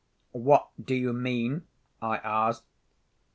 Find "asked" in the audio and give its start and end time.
2.17-2.65